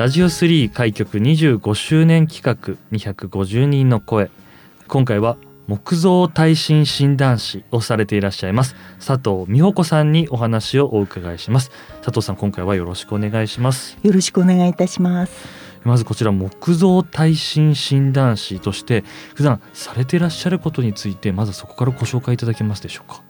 [0.00, 4.30] ラジオ3開局25周年企画250人の声。
[4.88, 5.36] 今回は
[5.66, 8.76] 木造耐震診断士をされていらっしゃいます。
[8.96, 11.70] 佐藤美穂子さんにお話をお伺いします。
[12.00, 13.98] 佐藤さん今回はよろしくお願いします。
[14.02, 15.32] よろしくお願いいたします。
[15.84, 19.04] まずこちら木造耐震診断士として
[19.34, 23.22] 普段されていらっしゃることについてまずそこからご紹介いただけますでしょうか？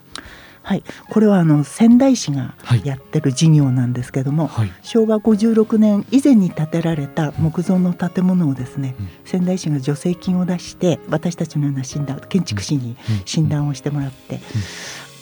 [0.62, 14.41] はい、これはあの仙台市がやってる事業なんですけども、はい、昭和56年以前に建てられた木造の建物をですね、うん、仙台市が助成金を出して私たちのような診断建築士に診断をしてもらって。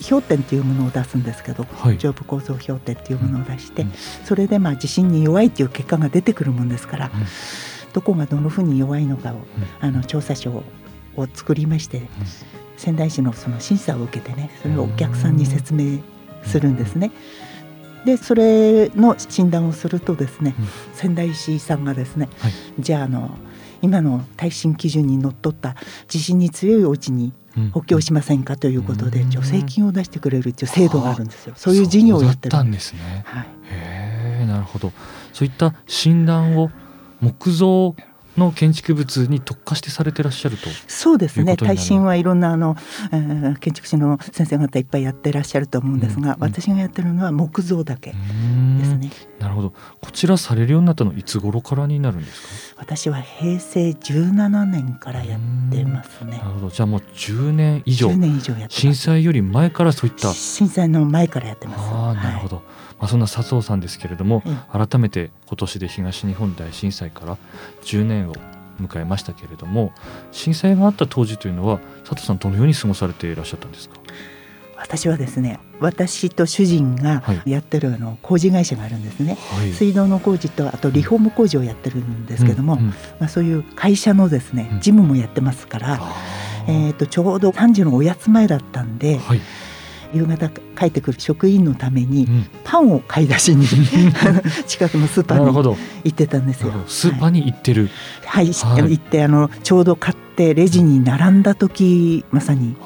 [0.09, 3.93] 氷点というものを出すんですけど、はい、上部構造氷点というものを出して、うん、
[4.25, 9.39] それでまあ地震に弱いという結果が出てくるもんですから、うん、どこがどのふうに弱いのかを、
[9.81, 10.63] あの調査書を
[11.35, 12.03] 作りまして、
[12.79, 15.99] 仙台市のその審査を受けてねそれをお客さんに説明
[16.45, 17.11] するんですね。
[18.05, 23.37] でそれの診断をするとですね、うん、仙台市さんがですね、はい、じゃああの
[23.83, 25.75] 今の耐震基準にのっとった
[26.07, 27.33] 地震に強いお家に
[27.73, 31.55] 補強しませんかということで、助成金を出してくれるという制度があるんですよ。
[31.57, 33.23] そういう事業をやってるんですね。
[33.25, 34.93] はい、へえ、なるほど。
[35.33, 36.71] そういった診断を
[37.21, 37.95] 木造
[38.39, 40.69] の建築物に特化してされてらっしゃると。
[40.87, 41.57] そうですね。
[41.57, 42.77] 耐震はいろんなあの、
[43.13, 46.27] えー、建築士の先生方いっぱいやってらっしゃると思うんですが、うん。
[46.27, 48.17] うん、私がやってるのは木造だけで
[48.85, 49.11] すね。
[49.39, 49.73] なるほど。
[50.01, 52.81] こちらされるようになったのいつ頃からになるんですか？
[52.81, 55.41] 私は平成17年からやっ
[55.71, 56.39] てますね。
[56.39, 56.71] なるほど。
[56.71, 58.09] じゃあもう10年以上。
[58.09, 60.33] 10年以上やって震災より前からそういった。
[60.33, 61.81] 震災の前からやってます。
[61.81, 62.65] ああなるほど、はい
[62.99, 67.37] まあ、そんな佐藤さんですけれども、うん、改めて今年で東日本大震災から
[67.83, 68.35] 10年を
[68.81, 69.93] 迎えましたけれども
[70.31, 73.97] 震災があった当時というのは佐藤さんどのように過ごされていらっしゃったんですか？
[74.77, 82.89] 私はですね私と主人がやってるあの工事会社があるんですね、はい、水道の工事とあとリフォーム工事をやってるんですけども、うんうん、
[83.19, 86.01] まあ、そういう会社のですね事務もやってますから、
[86.69, 89.41] うん、えー、とちょうど3時のおやつ前だったんで、はい
[90.13, 92.27] 夕方帰ってくる職員のために
[92.65, 93.67] パンを買い出しに、
[94.67, 96.73] 近くのスーパーに行ってたんですよ。
[96.87, 97.91] スーパーに行ってる。
[98.25, 102.77] はい、はい、行ってあのちょうど買ってレジに並んだ時まさに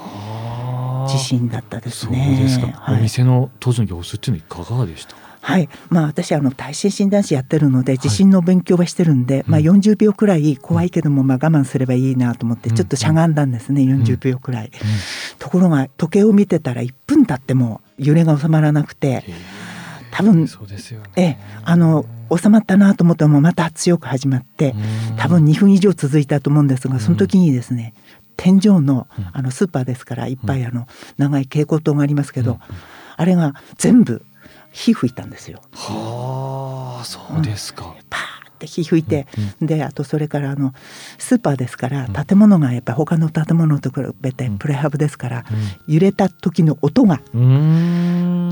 [1.08, 2.34] 地震だったですね。
[2.36, 2.66] そうですか。
[2.80, 14.72] はい、お店の当時の様子っていうのはいかがでしたはい、まあ、私あの耐震診断士やってるので地震の勉強はしてるんで、はい、まあ、40秒くらい怖いけどもまあ我慢すればいいなと思ってちょっとしゃがんだんですね、うん、40秒くらい、うん、
[15.38, 19.24] ところが時計を見てたら1分経っても揺れが収まらなくて
[20.12, 24.74] 多分そうですよ、ね、えあの収まったなと思ってもまた強く始まって
[25.16, 27.94] 多分2分以上続いたと思うんですがその時にですね、
[28.36, 30.86] 天井のあのスーパーですからいっぱいあの
[31.18, 32.58] 長い蛍光灯がありますけど、
[33.16, 34.24] あれが全部
[34.72, 35.60] 火吹いたんですよ。
[35.72, 37.86] はあそうですか。
[37.86, 39.26] うん、パーって火吹いて、
[39.60, 40.72] うん、であとそれからあの
[41.18, 45.44] スーパーですから建物がやっぱ他の建物と比べてプレハブですから、
[45.86, 47.20] 揺れた時の音が、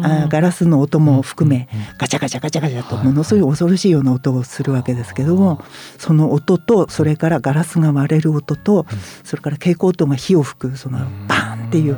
[0.03, 5.63] あガラスの音も含め、ガチャガチャガチャガチャとものすごい恐ろしいような音をするわけですけども、
[5.99, 8.87] その音とそれからガラスが割れる音と、
[9.25, 10.99] それから蛍光灯が火を吹くその
[11.29, 11.97] バーンっていう。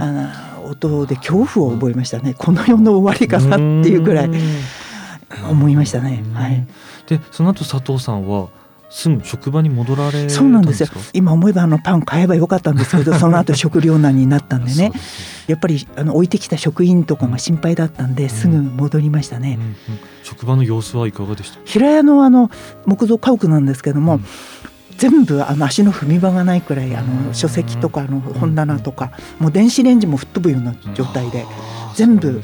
[0.00, 2.34] あの音で恐怖を覚えましたね。
[2.36, 4.30] この世の終わりかなっていうぐらい。
[5.50, 6.22] 思いましたね。
[6.34, 6.66] はい、
[7.06, 8.48] でその後佐藤さんは
[8.90, 10.88] すぐ職場に戻られそうなんですよ。
[11.14, 14.92] 今思えばあのパン買えばよかったんですけど その後食糧難になったんでね。
[15.46, 19.76] やっぱりあの置いてきた職員とかが心配だったんで、すぐ戻りましたね、うんうんうん、
[20.22, 21.58] 職場の様子はいかがでした？
[21.64, 22.50] 平屋のあの
[22.86, 24.20] 木造家屋なんですけども、
[25.02, 29.10] 全部あの足の踏み場がないくらいあの書籍とかあの本棚とか
[29.40, 31.44] もう電子レンジも吹っ飛ぶような状態で
[31.96, 32.40] 全部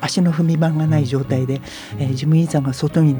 [0.00, 1.60] 足の踏み場がない状態で、
[1.98, 3.16] えー、事務員さんが外に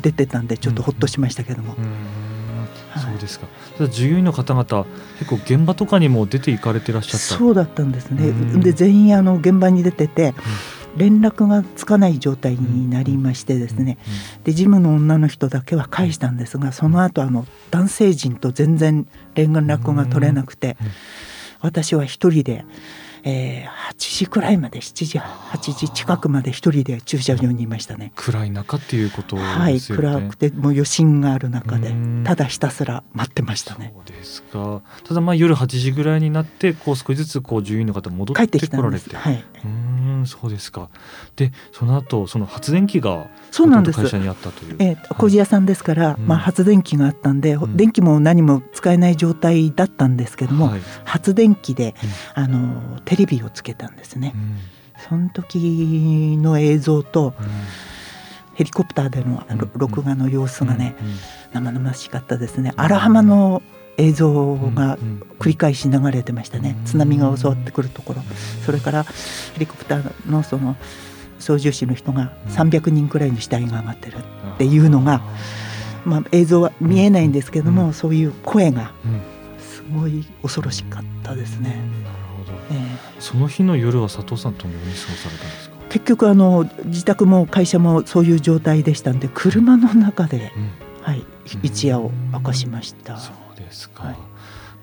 [0.00, 1.74] 出てたんでちょっとほっとしましたけども。
[2.96, 3.46] そうですか。
[3.88, 4.86] 従業員の方々
[5.18, 7.18] 結構現場とかにも出て行かれてらっしゃった？
[7.18, 8.32] そうだったんですね。
[8.60, 10.34] で全員あの現場に出てて、
[10.96, 13.98] 連絡がつかない状態になりましてですね、
[14.44, 20.76] でジムの女の人だけは返したんですがその後あの男性陣と全然連絡が取れなくて、
[21.60, 22.64] 私は一人で。
[23.22, 28.12] えー、8時くらいまで7時8時近くまで一人で駐車場にいましたね。
[28.16, 31.94] 暗い中っていうこと、ね、はい暗くてもう余震がある中で
[32.24, 33.92] ただひたすら待ってましたね。
[33.94, 34.82] そうですか。
[35.04, 39.16] ただまあ夜8時ぐらいになってこう少しずつこう住員の方戻ってこられて。
[39.16, 39.44] はい。
[39.64, 40.88] うんそうですか。
[41.36, 44.00] でその後その発電機がそうなんです。
[44.00, 44.76] 会社にあったという。
[44.78, 51.94] えー、工事屋さんですから、まあ、発電機があったんで、うん、電気も何も使えない状態だったんですけども、はい、発電機で、
[52.36, 54.34] うん、あのテレビをつけたんですね。
[55.08, 57.34] その時の映像と、
[58.54, 59.42] ヘリコプターでの
[59.74, 60.94] 録画の様子がね、
[61.52, 62.72] 生々しかったですね。
[62.76, 63.62] 荒浜の
[63.96, 64.98] 映像が
[65.38, 68.22] 繰り返し流れてましたね、津波が襲ってくるところ、
[68.64, 69.10] それからヘ
[69.58, 70.76] リコプターのその
[71.38, 75.22] 操縦士の人が300人くらいの死体が上がってるっていうのが、
[76.04, 78.92] まあ、映像は見えないんですけども、そういう声が
[79.58, 81.80] すごい恐ろしかったですね。
[82.70, 85.76] えー、その日の夜は佐藤さんともに過ごされたんですか？
[85.90, 90.70] 結局あの自宅も会社もそういう状態でしたんで車の中で、うん、
[91.02, 91.24] はい、
[91.62, 93.16] 一夜を明かしました。
[93.18, 94.16] そうですか、はい、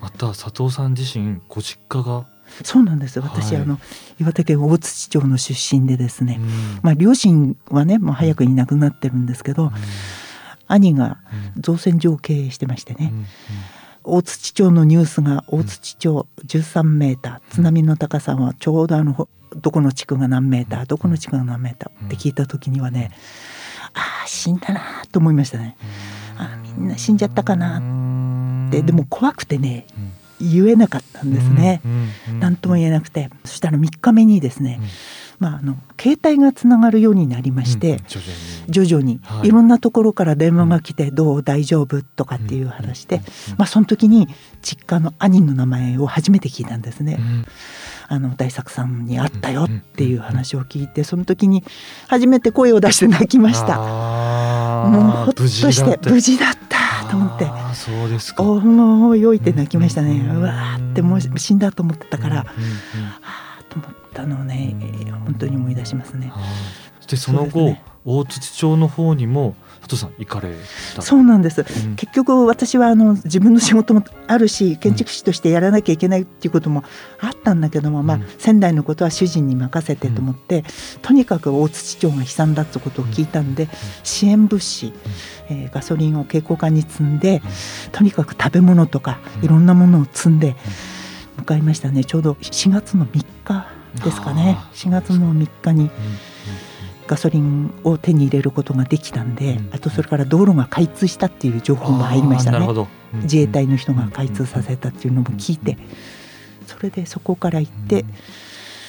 [0.01, 2.25] また佐藤さん自身ご実家が？
[2.63, 3.19] そうなんです。
[3.19, 3.80] 私、はい、あの
[4.19, 6.50] 岩手県大槌町の出身でですね、うん、
[6.81, 9.72] まあ、両親はねもう早くに亡くなってるんですけど、うん、
[10.68, 11.19] 兄が
[11.57, 13.13] 造船所を経営してましてね、
[14.07, 17.54] 大槌町のニュースが大槌町13メーター。
[17.54, 23.12] 津波の高さはちょうどあのどこの地区が何メーターどこの地区が何メーターって聞いた時にはね
[23.94, 24.81] ああ死んだな
[25.12, 25.75] と思いましたね。
[26.38, 28.81] あみんな死んじゃったかなって。
[28.81, 29.88] でも怖くてね、
[30.39, 31.81] 言えなかったんですね。
[32.39, 33.30] 何とも言えなくて。
[33.44, 34.80] そしたら3日目にですね、
[35.39, 38.01] まあ、あの携帯がつながるようになりまして、
[38.68, 39.19] 徐々に。
[39.44, 39.51] い。
[39.51, 43.22] ろんなところから電話が来て「どう大丈夫?」とかっていう話で、
[43.57, 44.28] まあ、その時に
[44.62, 47.19] 実家の兄の名前を初めて聞いたんですね。
[48.10, 51.66] あの大作さんに会ったよっていう話を聞いてその時に
[52.07, 53.78] 初めて声を出して泣きました。
[53.78, 57.48] もうほっとして無事だったと思って。
[57.74, 58.44] そうですか。
[58.44, 60.19] もうよいて泣きましたね。
[60.19, 62.45] うわーってもう死んだと思ってたから、は
[63.24, 64.75] あと思ったのをね
[65.25, 66.31] 本当に思い出しますね。
[67.08, 70.54] でその後、ね、大槌町の方にも佐藤さん行かれ
[71.00, 76.84] そうなんです、うん、結局私はあの自分の仕事もあるし建築士としてやらなきゃいけないっていうことも
[77.22, 80.66] あったんだけども、うん、まあ、仙台のことは主人に任せてと思って、
[80.96, 83.69] うん、とにかく大槌町が悲惨だってことを聞いたんで、
[84.04, 84.92] 支援物資、
[85.50, 87.42] えー、ガソリンを蛍光管に積んで、
[87.94, 90.56] とにかく食べ物とかいろんなものを積んで
[91.38, 92.04] 向かいましたね。
[92.04, 94.58] ちょうど4月の3日ですかね。
[94.74, 95.90] 4月の3日に。
[97.08, 105.78] ガソリンを手に入れることができたんで、うん、あとそれから道路が開通したっていう情報も入りましたね、うん、自衛隊の人が開通させたっていうのも聞いて、
[106.68, 108.06] それでそこから行って、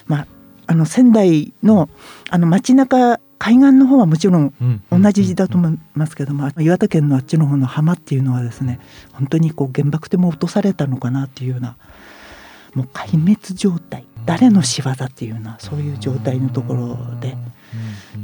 [0.07, 0.27] まあ、
[0.67, 1.89] あの仙台の
[2.29, 4.53] あの街中海岸の方はもちろん
[4.91, 8.81] 同じだと思いますけども、岩手県のあっちの方の浜っていうのはですね
[9.13, 11.77] 本当にこう原爆でも落とされたのかなっていうような
[12.75, 17.37] もう壊滅状態誰の仕業っていうようなそういう状態のところで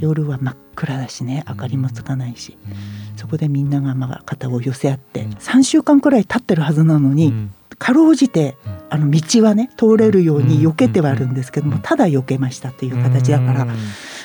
[0.01, 2.57] 夜は真っ暗だしね明かりもつかないし
[3.17, 7.33] そこでみんながまあ肩を寄せ合って3週間くらい経ってるはずなのに
[7.79, 8.57] かろうじて
[8.91, 13.67] あの道はね通れるように避けてはあるんですけどもただ避けましたという形だから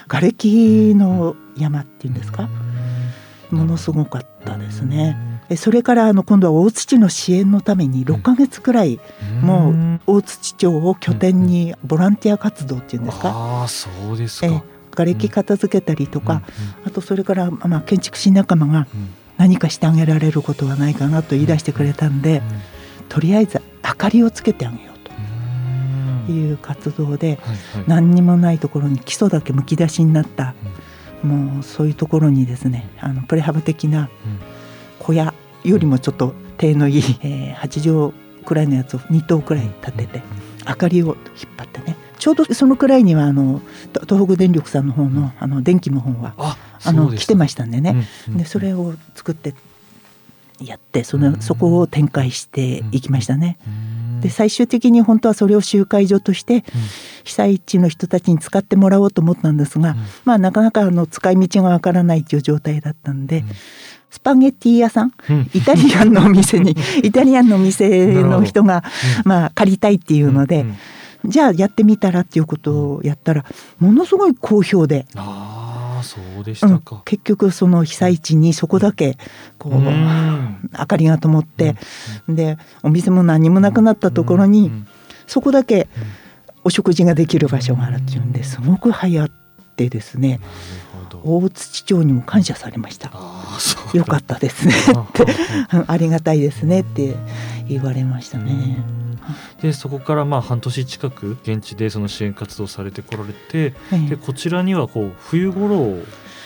[0.07, 2.49] 瓦礫の山っていうんですか？
[3.51, 5.17] ものすごかったですね。
[5.57, 8.99] それからあの今度は大槌の支援のために6か月くらい
[9.41, 13.63] もう大槌町を拠点にボランティア活動っていうんですか？
[13.63, 14.63] あそうですか。
[14.91, 16.41] 瓦礫片付けたりとか、
[16.85, 18.87] あとそれからまあ建築士仲間が
[19.37, 22.41] 何かしてあげられることはないかなと言い出してくれたんで、
[23.07, 27.39] とりあえず明かりをつけてあげようという活動で、
[27.87, 30.53] 何にもないところに基礎だけむき出しになった、
[31.23, 34.09] もうそういうところにですねあのプレハブ的な
[34.99, 35.28] 小屋
[35.63, 40.21] よりもちょっと手のいい、えー、8畳くらいのやつを2棟くらい立てて
[40.67, 41.15] 明かりを引っ
[41.57, 41.95] 張ってね。
[42.19, 43.61] ちょうどそのくらいにはあの
[44.07, 46.33] 東北電力さんの方のあの電気の方は
[46.83, 49.53] あの来てましたんでね、でそれを作って
[50.59, 53.57] やってそのそこを展開していきましたね。
[54.21, 56.65] で最終的に本当はそれを集会所として
[57.23, 59.57] 被災地の人たちに使ってもらおうと思ったん。
[59.57, 63.45] ですが、まあなかなかあの使い道がわからないという状態だったんで。
[64.09, 65.13] スパゲッティ屋さん、
[65.53, 66.75] イタリアンのお店に。
[67.03, 68.83] イタリアンのお店の人が、
[69.23, 70.65] まあ、借りたいっていうので、
[71.25, 73.45] じゃあやってみたらっていうことをやったら
[73.79, 75.05] ものすごい好評で。
[75.15, 79.17] あそうでしたか、うん、結局その被災地にそこだけ
[79.57, 81.75] こう、うん、明かりが灯って、
[82.27, 84.71] うん、でお店も何もなくなったところに、
[85.27, 85.87] そこだけ
[86.63, 89.48] お食事ができる場所があるっていうんですごく流行って
[89.87, 90.41] ですね
[91.23, 93.11] 大槌町にも感謝されました。
[93.93, 94.73] よかったですね。
[94.73, 95.25] って
[95.87, 97.15] ありがたいですねって
[97.67, 98.77] 言われましたね。
[99.61, 103.73] でそこからまあ半年近く現地でその支援活動されてこられて、
[104.09, 105.97] でこちらにはこう冬頃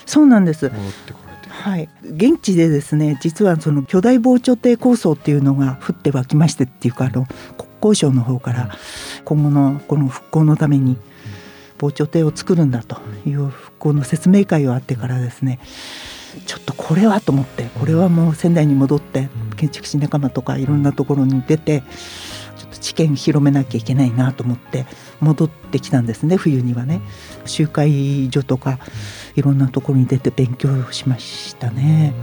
[0.05, 1.49] そうなんです戻ってこられて。
[1.49, 7.25] はい、現地でですね実はその巨大防潮堤構想っていうのが降って湧きましてっていうかあの
[7.57, 8.69] 国交省の方から
[9.23, 10.97] 今後のこの復興のために
[11.83, 15.59] 防潮堤を作るんだという復興の説明会があってからですね
[16.45, 21.81] ちょっとこれはと思ってこれはもう仙台に戻って建築士仲間とかいろんなところに出て
[22.55, 24.85] ちょっと知見広めなきゃいけないなと思って
[25.19, 27.01] 戻ってきたんですね冬にはね
[27.45, 28.79] 集会所とか
[29.35, 32.13] いろんなところに出て勉強しましたね。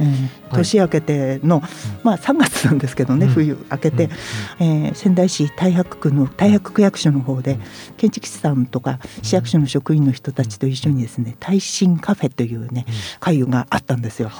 [0.00, 1.70] えー、年明けての、はい、
[2.02, 4.04] まあ3月なんですけどね、うん、冬明けて、
[4.60, 7.58] うん、えー、仙台市太白区の太白区役所の方で
[7.96, 12.86] 建築士さんとか市役所の職員の人たちと一緒にですね耐震カフェというね
[13.20, 14.30] 会があったんですよ。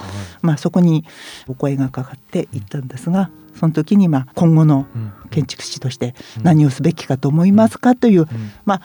[0.41, 1.05] まあ、そこに
[1.47, 4.87] お声がかかって行ったんですがその時にまあ今後の
[5.29, 8.27] 建築士として何をすべきかと思いますかという、
[8.65, 8.81] まあ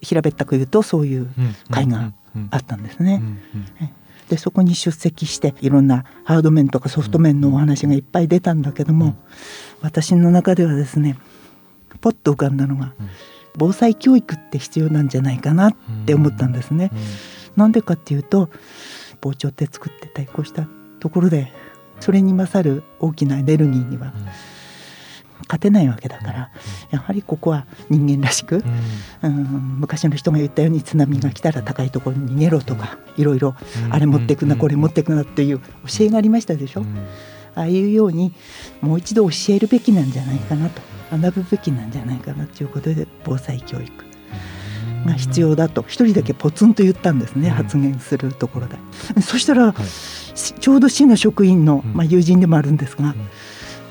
[0.00, 1.28] 平べったく言うとそういう
[1.70, 2.12] 会が
[2.50, 3.22] あったんですね。
[4.32, 9.14] でそこに出席していろんなハード面とかソフト面のお話がいっぱい出たんだけども、
[9.82, 11.18] 私の中ではですね
[12.00, 12.94] ポッと浮かんだのが、
[13.58, 16.90] 防災教育って必要なんじゃないかなって思ったんですね。
[17.56, 18.48] なんでかっていうと
[19.20, 20.66] 防潮堤作って対抗した
[20.98, 21.52] ところで
[22.00, 24.14] それに勝る大きなエネルギーには
[25.40, 26.50] 勝てないわけだから、
[26.90, 28.64] やはりここは人間らしく、
[29.22, 33.54] うん、昔の人が言ったように津波が来たら高いところに逃げろとかいろいろ
[33.90, 35.64] あれ持ってくなこれ持ってくなっていう教
[36.00, 36.84] えがありましたでしょ？
[37.54, 38.32] ああいうように
[38.80, 43.92] もう一度教えるべきなんじゃないかなと学ぶべきなんじゃないかなということで防災教育
[45.04, 48.78] が必要だと一人だけポツンと言ったんですね、発言するところで。
[49.20, 53.14] そしたら、ちょうど市の職員の、まあ、友人でもあるんですが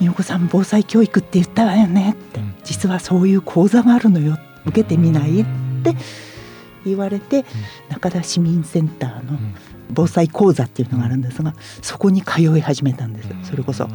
[0.01, 2.41] 美代子さん防災教育って言ったわよねって。
[2.63, 4.37] 実はそういう講座があるのよ。
[4.65, 5.41] 受けてみない？
[5.41, 5.45] っ
[5.83, 5.95] て
[6.85, 7.45] 言われて
[7.89, 9.37] 中田市民センターの
[9.93, 13.29] 防災講座っていうのがあるんですがそこに通い始めたんです。
[13.43, 13.85] それこそ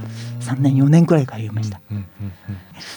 [0.41, 1.81] 3年4年くらい通いました。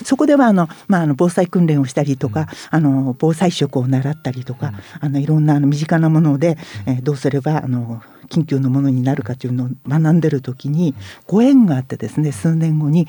[0.03, 10.94] そこではあの、まあ、あの防災訓練をしたりとかあの防災食を習ったりとかあのいろんなあの身近なもので、えー、どうすればあの緊急のものになるかというのを学んでる時に
[11.27, 13.08] ご縁があってですね数年後に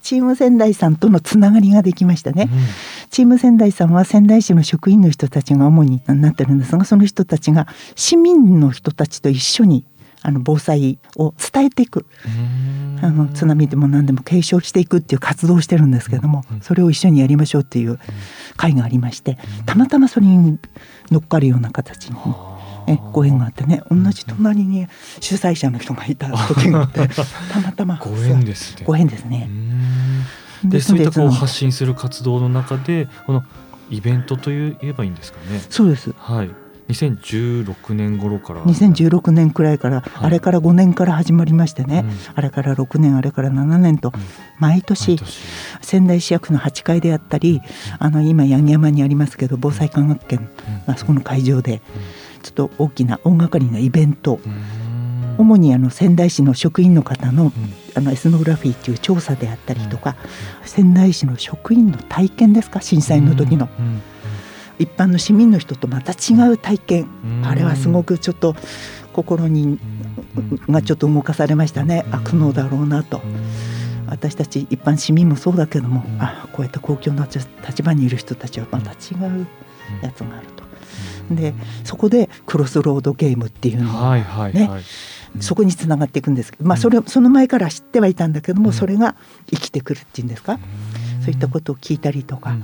[0.00, 2.58] チーム仙台さんとのつながりができましたね、うん、
[3.10, 7.66] チーム仙台さんは仙台市の職員の人たちが主になってるんですがその人たちが
[7.96, 9.84] 市民の人たちと一緒に
[10.22, 12.06] あの防災を伝えていく。
[13.02, 17.98] あの津波でも何でも継承していくっていう活動をしてるんですけれどもそれを一緒にやりましょうっていう
[18.58, 20.58] 会がありましてたまたまそれに
[21.10, 22.16] 乗っかるような形に
[22.88, 24.86] えご縁があってね同じ隣に
[25.20, 27.08] 主催者の人がいた時があって
[27.50, 28.00] たまたま。
[28.02, 28.84] ご縁ですね。
[28.84, 29.48] ご縁ですね。
[30.64, 33.44] でそういったこう発信する活動の中でこの
[33.88, 35.62] イベントと言えばいいんですかね。
[35.70, 36.12] そうです。
[36.18, 36.50] はい。
[36.90, 38.62] 2016年頃から。
[38.62, 44.12] 2016年くらいから、はい、あれから5年から始まりましてね、うん、あれから6年あれから7年と、
[44.58, 45.18] 毎年
[45.80, 47.60] 仙台市役の8階であったり、
[47.98, 50.48] あの今八木山にありますけど防災科学研、
[50.86, 51.80] あそこの会場で、
[52.42, 54.40] ちょっと大きな大掛かりなイベント、
[55.38, 57.52] 主にあの仙台市の職員の方の,、
[57.94, 60.16] あのエスノグラフィーという調査であったりとか、
[60.64, 62.80] 仙台市の職員の体験ですか？
[62.80, 63.68] 震災の時の。
[64.80, 67.06] 一般の市民の人とまた違う体験。
[67.44, 68.56] あれはすごくちょっと
[69.12, 69.78] 心に
[70.68, 72.04] がちょっと動かされましたね。
[72.10, 73.20] 悪能だろうなと。
[74.06, 78.94] 私たち一般市民もそうだけども、あこうやって公共の立場にいる人たちはまた違
[79.28, 79.46] う
[80.02, 80.64] やつがあると。
[81.34, 84.82] でそこでクロスロードゲームっていうのをね、はいはいはい。
[85.38, 89.14] そこにつながっていくんですけど、まあ、それその前から知ってはいたんだけども、それが
[89.48, 90.58] 生きてくるっていうんですか？
[91.30, 92.56] そういったことを聞いたりとか、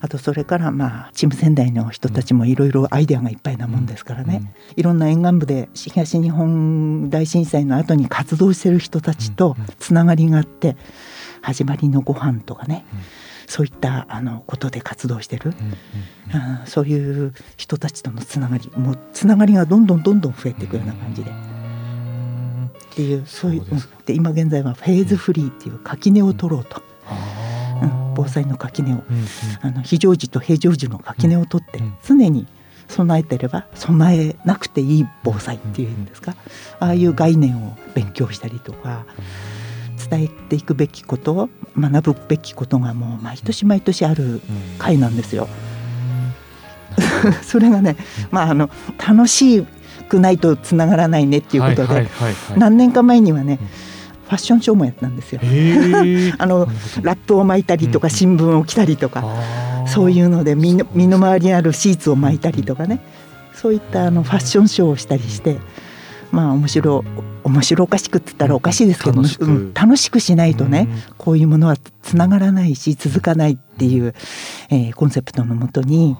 [0.00, 10.76] あとそれからまあチーム仙台の人たちもいろいろアイデアがいっぱいなもんですからね、いろんな沿岸部で東日本大震災の後に活動してる人たちとつながりがあって
[11.42, 12.84] 始まりのご飯とかね、
[13.46, 21.30] そういったあのことで活動してる、うそういう人たちとのつながりもうつながりがどんどんどんどん増えていくような感じで。
[21.30, 23.64] っていうそういう
[24.06, 26.80] で今現在はフェーズフリーっていう垣根を取ろうと。
[27.10, 27.53] うん、
[28.14, 29.26] 防災の垣根を、うんうん、
[29.62, 32.46] あの非常時と平常時の垣根を取って、常に
[32.88, 36.36] 備えてれば備えなくていい防災っていうんですか、
[36.80, 39.04] ああいう概念を勉強したりとか。
[40.10, 44.42] 伝えていくべきこと学ぶべきことがもう毎年毎年ある
[44.78, 45.48] 回なんですよ。
[47.42, 47.96] それがね、
[48.30, 49.66] まあ、あの楽し
[50.08, 52.06] くないとつながらないねっていうことで、
[52.56, 53.58] 何年か前にはね、
[54.24, 55.40] ファッションショーもやったんですよ。
[56.38, 56.66] あの
[57.02, 59.24] ラップを巻いたりとか新聞を着たりとか、
[59.86, 63.00] そういうので身の身の回りにあるシーツを巻いたりとかね。
[63.54, 65.56] そういったあのファッションショーをしたりして
[66.32, 67.04] まあ面白
[67.44, 70.88] 面白おかしくって言ったらおかしいですけど楽しく,、うん、楽しくしないとね、
[71.18, 74.14] こういうものはつながらないし続かないっていう、
[74.70, 76.16] えー、コンセプトのもとに。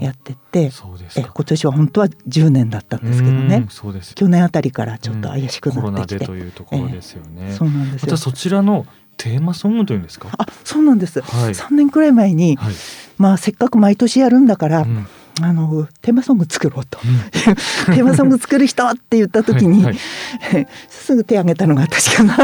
[0.00, 0.70] やってて
[1.16, 3.66] え今年は本当は10年だったんですけどね。
[4.14, 8.86] 去年あたりからちょっと怪しくなってきて、というところですよね、えー、そうなんですまたそちらの
[9.16, 10.28] テーマソングというんですか？
[10.38, 12.74] あそうなんです、はい、3年くらい前に、はい、
[13.18, 15.06] まあせっかく毎年やるんだから、うん。
[15.40, 17.30] あのテーマソング作ろうと、うん、
[17.94, 19.96] テーマソング作る人って言った時に はい、
[20.90, 22.36] すぐ手挙げたのが私かな。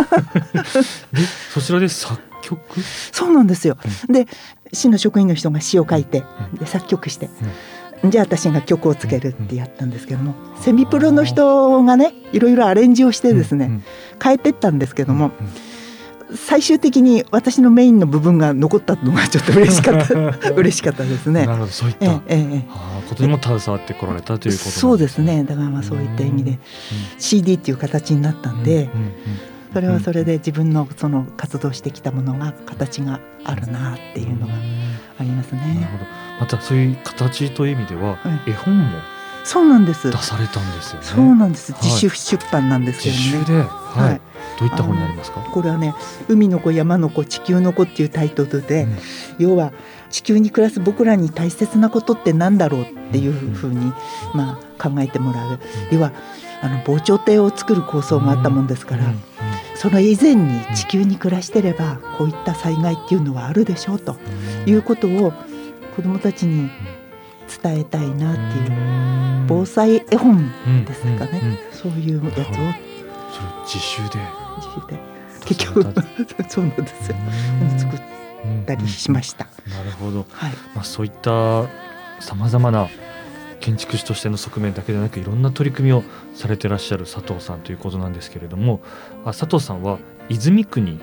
[1.52, 2.80] そちらで作曲？
[3.12, 3.76] そうなんですよ、
[4.08, 4.26] うん、で
[4.72, 7.28] 市の職員の人が詩を書いて、うん、で作曲して、
[8.04, 13.82] じゃあ私が曲をつけるってやったんですけども、セミプロの人がねいろいろアレンジをしてですね、
[14.22, 15.30] 変えてったんですけども、
[16.34, 20.50] 最終的に私のメインの部分が残ったのがちょっと嬉しかった。
[20.54, 21.46] 嬉しかったですね。
[21.46, 22.64] なるほどそういった、えええ
[23.08, 25.44] ことにも携わってこられたということ、ね、そうですね。
[25.44, 26.58] だからまあそういった意味で、うん、
[27.18, 29.12] CD っていう形になったんで、うんうんうん、
[29.74, 34.54] それはそれで自分のその活動してきたものが形があるなっていうのが
[35.18, 35.60] ありますね。
[35.60, 36.04] なるほど。
[36.40, 38.98] またそういう形という意味では、絵本も
[39.44, 40.10] そうなんです。
[40.10, 41.06] 出されたんですよね。
[41.06, 41.72] そうなんです。
[41.82, 43.20] 自主出版なんですけどね。
[43.20, 44.20] 自主で、はい、はい。
[44.58, 45.40] どういった本になりますか？
[45.40, 45.94] これはね
[46.28, 48.96] 「海の子山の子地球の子」っていうタイトルで、うん、
[49.38, 49.72] 要は
[50.10, 53.92] 地球に暮らす僕らに大切なことって何だろうっていうふうに、
[54.32, 55.58] まあ、考えてもらう、
[55.90, 56.12] 要は
[56.62, 59.04] あの防潮堤を作る構想があったもんですから、
[59.74, 64.16] その以前に地球に暮らしてればこういった災害っていうのはあるでしょうと
[64.66, 65.32] いうことを
[65.96, 66.70] 子どもたちに
[67.62, 70.50] 伝えたいなっていう防災絵本
[70.86, 72.42] ですかね、そういうやつを。
[73.64, 74.18] 自習で。
[74.56, 74.98] 自習で。
[75.44, 75.82] 結局
[76.48, 77.16] そうなんですよ。
[77.78, 78.00] 作っ
[78.66, 79.46] たりしました。
[79.68, 80.52] なるほど、はい。
[80.74, 81.64] まあ、そういった
[82.20, 82.88] さまざまな
[83.64, 88.82] 建築士としての側面だけでなくいろんな取り組みをされてらっしゃる佐藤さんということなんですけれども
[89.24, 89.98] あ佐藤さんは
[90.28, 91.00] 泉区に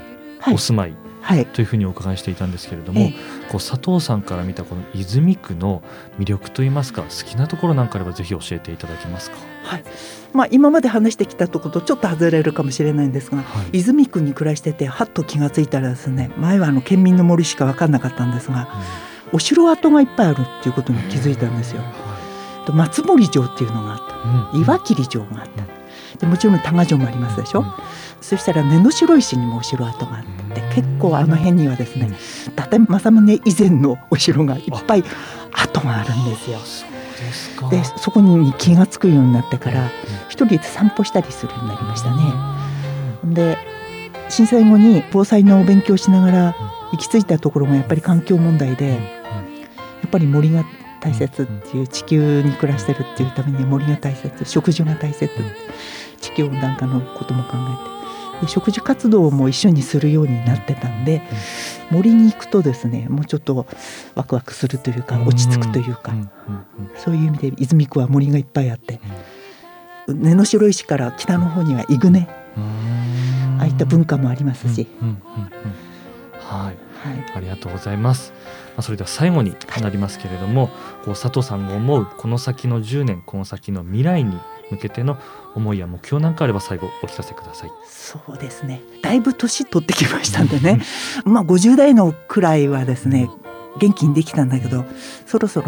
[0.53, 3.17] お住まい、はい、というふうにお伺いしていたんですけれども、はい、こ
[3.49, 5.81] う佐藤さんから見たこの泉区の
[6.19, 9.37] 魅力といいますか好きなところなんかあればぜひ教えていただけますか？
[9.63, 9.83] はい。
[10.33, 18.69] まあ、今まで話してきたところとちょっと外れるかもしれないんですが、はい、泉区に暮らしててはっと気が付いたらですね前はあの県民の森しか分かんなかったんですが、
[19.31, 21.81] うん、お城跡がいっぱいあるっていうことに気づいたんですよ。
[22.65, 23.99] と松森城っていうのがあっ
[24.51, 25.63] た、うん、岩切城があった。
[26.17, 27.65] でもちろん多賀城もありますでしょ、うん、
[28.21, 32.11] そしたら根の白石にもお城跡があって結構あの辺にはですね、
[32.47, 35.03] 伊達政宗以前のお城がいっぱい
[35.51, 36.59] 跡があるんですよ。
[37.69, 39.89] でそこに気が付くようになってから
[40.27, 42.23] 一人で散歩したりするようになりましたね。
[43.33, 43.57] で
[44.29, 46.55] 震災後に防災の勉強しながら
[46.91, 48.97] 行き着いたところがやっぱり環境問題でや
[50.07, 50.65] っぱり森が
[51.01, 55.29] 大切っていう地球に暮らしてるっていうために森が大切食事が大切
[56.21, 57.91] 地球温暖化のことも考えて。
[58.41, 61.21] で食事活動も一緒にするようになってたんで、
[61.91, 63.67] 森に行くとですねもうちょっと
[64.15, 66.11] ワクワクするというか落ち着くというか、
[66.97, 68.99] そういう意味で泉区は森がいっぱいあって、
[70.07, 72.27] 根の白石から北の方にはイグネ。
[72.57, 74.87] ああいった文化もありますし。
[76.39, 76.75] はい、
[77.09, 78.33] はい、ありがとうございます。
[78.75, 80.71] まあ、それでは最後になりますけれども、はい、
[81.05, 84.37] こう佐藤さんが思うこの先の10年この先の未来に
[84.71, 85.17] 向けての
[85.55, 87.71] 思いや目標なんかあれば最後お聞かせください。
[87.87, 88.81] そうですね。
[89.01, 90.81] だいぶ年取ってきましたんでね。
[91.25, 93.29] まあ50代のくらいはですね
[93.79, 94.85] 元気にできたんだけど
[95.25, 95.67] そろそろ、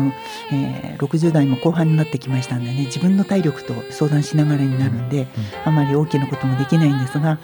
[0.51, 5.27] えー、60代も後半になってきましたんでね自分の体力と相談しながらになるんで、うん、
[5.65, 7.39] あまり大きなこともできないんですが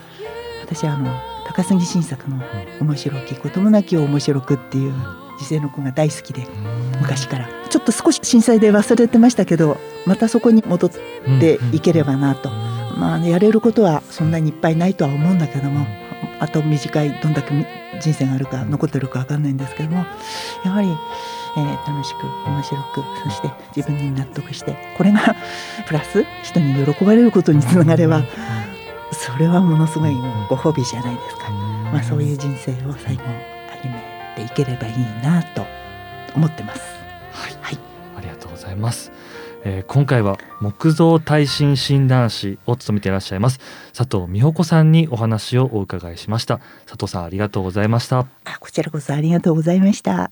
[0.62, 1.10] 私はあの
[1.48, 2.42] 高杉晋作の
[2.82, 4.94] 「面白きこともなきを面白く」っていう
[5.40, 6.46] 時世の子が大好きで
[7.00, 7.60] 昔から。
[7.70, 10.92] ちょっと少し震災で忘れてましたけどまたそこに戻っ
[11.40, 15.86] ていければなと、まあ、やれることはそんなにいっぱいないとは思うんだけども
[16.40, 17.54] あと短いどんだけ
[18.02, 20.06] 人生があるか残ってるか分かんないんですけども
[20.66, 20.88] やはり、
[21.58, 25.36] えー、楽しく面白くそして自分に納得してこれが
[25.86, 28.24] プラス人に喜ばれることにつながれば
[29.12, 30.14] それはものすごい
[30.50, 31.52] ご褒美じゃないですか、
[31.92, 33.59] まあ、そういう人生を最後
[34.40, 35.66] ていければいいなと
[36.36, 36.82] 思ってます。
[37.34, 37.78] はい、はい、
[38.18, 39.12] ありがとうございます。
[39.66, 43.60] えー、今回は木造耐震診断士を務めていらっしゃいます
[43.94, 46.60] 佐藤美穂子さんにお話をお伺いしました。
[46.86, 48.20] 佐藤さんありがとうございました。
[48.20, 48.28] あ
[48.60, 50.32] こちらこそありがとうございました